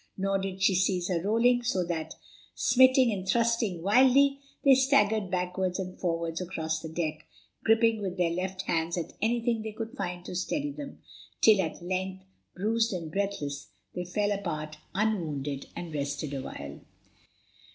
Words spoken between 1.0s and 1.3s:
her